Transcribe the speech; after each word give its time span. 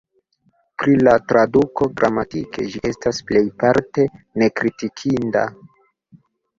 Pri 0.83 0.95
la 1.07 1.13
traduko: 1.31 1.89
gramatike, 2.01 2.67
ĝi 2.73 2.83
estas 2.91 3.23
plejparte 3.31 4.09
nekritikinda. 4.45 5.49